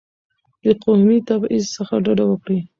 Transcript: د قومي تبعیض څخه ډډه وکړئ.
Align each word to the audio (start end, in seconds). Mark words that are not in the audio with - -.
د 0.63 0.65
قومي 0.83 1.17
تبعیض 1.27 1.65
څخه 1.75 1.93
ډډه 2.05 2.25
وکړئ. 2.27 2.59